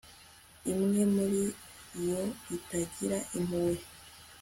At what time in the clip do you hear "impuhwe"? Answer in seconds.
3.37-3.83